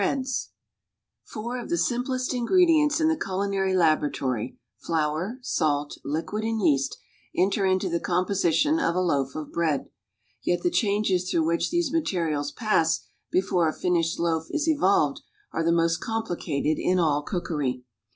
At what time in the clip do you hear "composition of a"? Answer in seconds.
7.99-8.99